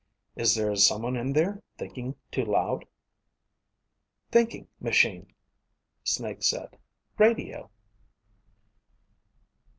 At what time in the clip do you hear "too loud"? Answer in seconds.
2.31-2.85